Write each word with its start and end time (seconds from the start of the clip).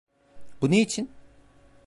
Bu 0.61 0.71
ne 0.71 0.81
için? 0.81 1.09